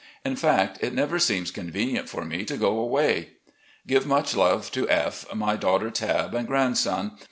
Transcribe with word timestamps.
In 0.25 0.35
fact, 0.35 0.79
it 0.81 0.95
never 0.95 1.19
seems 1.19 1.51
convenient 1.51 2.09
for 2.09 2.25
me 2.25 2.43
to 2.45 2.57
go 2.57 2.79
away. 2.79 3.33
Give 3.85 4.07
much 4.07 4.35
love 4.35 4.71
to 4.71 4.89
F, 4.89 5.31
my 5.35 5.55
daughter 5.55 5.91
Tabb, 5.91 6.33
and 6.33 6.47
grandson. 6.47 7.11